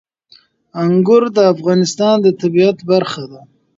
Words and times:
انګور 0.83 1.23
د 1.35 1.37
افغانستان 1.53 2.15
د 2.21 2.27
طبیعت 2.41 2.77
برخه 2.91 3.23
ده. 3.31 3.41